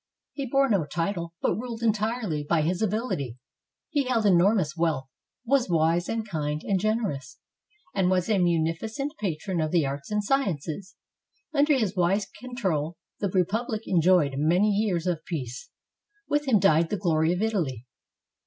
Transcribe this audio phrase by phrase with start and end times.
[0.33, 3.37] He bore no title, but ruled entirely by his ability.
[3.91, 5.05] He held enormous wealth,
[5.45, 7.37] was wise and kind and generous,
[7.93, 10.95] and a munificent patron of the arts and sciences.
[11.53, 15.69] Under his wise control, the republic enjoyed many years of peace.
[16.27, 17.85] With him died the glory of Italy.